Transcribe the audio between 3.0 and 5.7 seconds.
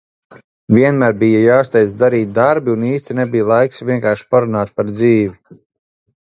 nebija laiks vienkārši parunāt par dzīvi.